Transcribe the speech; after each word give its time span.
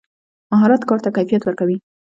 مهارت 0.51 0.81
کار 0.89 0.99
ته 1.03 1.09
کیفیت 1.15 1.41
ورکوي. 1.45 1.77